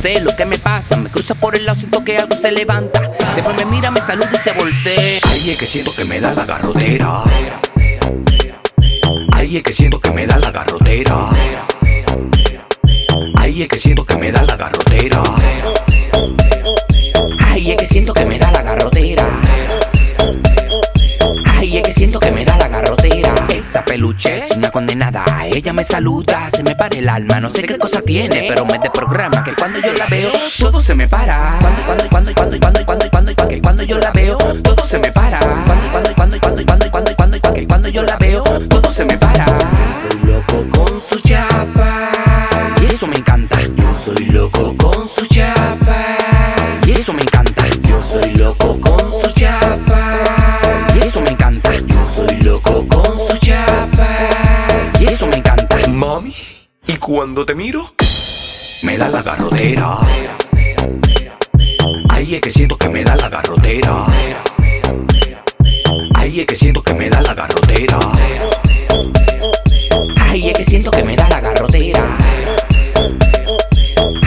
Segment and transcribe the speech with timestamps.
[0.00, 0.96] sé lo que me pasa.
[0.96, 3.00] Me cruza por el lado, siento que algo se levanta.
[3.34, 5.20] Después me mira, me saluda y se voltea.
[5.28, 7.22] Ay, es que siento que me da la garrotera.
[9.32, 11.30] Ay, es que siento que me da la garrotera.
[13.36, 15.22] Ay, es que siento que me da la garrotera.
[17.46, 18.47] Ay, es que siento que me da
[24.78, 25.24] condenada.
[25.46, 27.40] Ella me saluda, se me para el alma.
[27.40, 29.42] No sé qué cosa tiene, pero me desprograma.
[29.42, 31.58] Que cuando yo la veo, todo se me para.
[31.60, 35.00] Cuando, cuando, cuando, cuando, cuando, cuando, cuando, cuando, que cuando yo la veo, todo se
[35.00, 35.40] me para.
[35.40, 39.04] Cuando, cuando, cuando, cuando, cuando, cuando, cuando, cuando, que cuando yo la veo, todo se
[39.04, 39.46] me para.
[39.46, 42.12] Soy loco con su chapa.
[42.80, 43.58] Y eso me encanta.
[43.60, 46.16] Yo soy loco con su chapa.
[46.86, 47.66] Y eso me encanta.
[47.82, 50.37] Yo soy loco con su chapa.
[57.08, 57.94] Cuando te miro?
[58.82, 59.96] Me da la garrotera.
[62.10, 64.06] Ay, es que siento que me da la garrotera.
[66.14, 67.98] Ay, es que siento que me da la garrotera.
[70.20, 72.18] Ay, es que siento que me da la garrotera.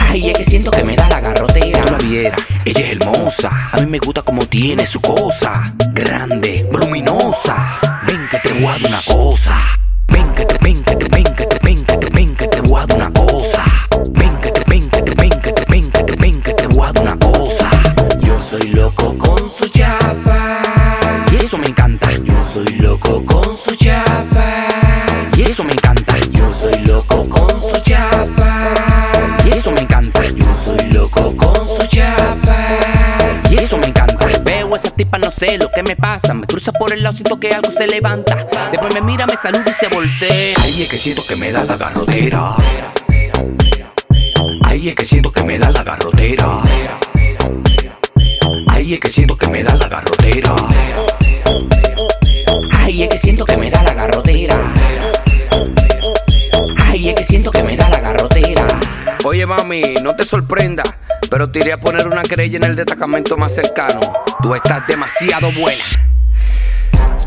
[0.00, 1.64] Ay, es que siento que me da la garrotera.
[1.64, 3.70] Si tú la viera, ella es hermosa.
[3.70, 5.72] A mí me gusta como tiene su cosa.
[5.92, 7.78] Grande, voluminosa.
[8.08, 9.81] Ven que te voy una cosa.
[18.62, 20.62] Soy loco con su chapa.
[21.32, 22.10] Y eso me encanta.
[22.12, 24.68] Yo soy loco con su chapa.
[25.36, 26.16] Y eso me encanta.
[26.30, 28.74] Yo soy loco con su chapa.
[29.44, 30.22] Y eso me encanta.
[30.28, 32.56] Yo soy loco con su chapa.
[33.50, 34.26] Y eso me encanta.
[34.44, 36.32] Veo a esa tipa, no sé lo que me pasa.
[36.32, 38.46] Me cruza por el lado, siento que algo se levanta.
[38.70, 40.54] Después me mira, me saluda y se voltea.
[40.62, 42.54] Ay, es que siento que me da la garrotera.
[44.64, 46.62] Ay, es que siento que me da la garrotera.
[48.82, 50.56] Ay, es que siento que me da la garrotera.
[52.72, 54.60] Ay, es que siento que me da la garrotera.
[56.84, 58.66] Ay, es que siento que me da la garrotera.
[59.24, 60.82] Oye, mami, no te sorprenda,
[61.30, 64.00] pero te iré a poner una querella en el destacamento más cercano.
[64.42, 65.84] Tú estás demasiado buena.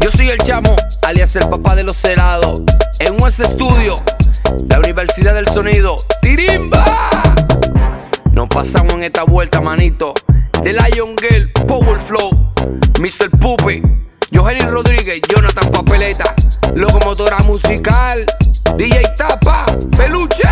[0.00, 2.62] Yo soy el chamo, alias el papá de los celados.
[2.98, 3.96] En un estudio,
[4.70, 5.96] la Universidad del Sonido.
[6.22, 6.82] ¡Tirimba!
[8.32, 10.14] Nos pasamos en esta vuelta, manito.
[10.62, 12.30] The Lion Girl, Power Flow,
[13.00, 13.28] Mr.
[13.40, 13.82] Puppy,
[14.32, 16.34] Johanny Rodríguez, Jonathan Papeleta,
[16.76, 18.24] Locomotora Musical,
[18.76, 20.44] DJ Tapa, Peluche.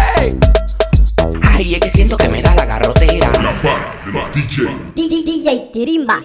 [1.42, 3.30] Ay, es que siento que me da la garrotera.
[3.40, 4.66] La para de la DJ.
[4.96, 6.20] DJ Tirimba.